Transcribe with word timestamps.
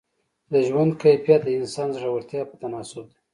د 0.51 0.53
ژوند 0.67 0.91
کیفیت 1.03 1.41
د 1.45 1.49
انسان 1.59 1.87
د 1.91 1.95
زړورتیا 1.99 2.41
په 2.47 2.55
تناسب 2.61 3.05
دی. 3.11 3.19